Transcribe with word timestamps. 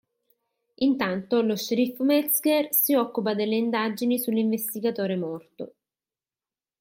Intanto 0.79 1.43
lo 1.43 1.55
sceriffo 1.55 2.03
Metzger 2.03 2.73
si 2.73 2.95
occupa 2.95 3.35
delle 3.35 3.55
indagini 3.55 4.17
sull'investigatore 4.17 5.15
morto. 5.15 5.75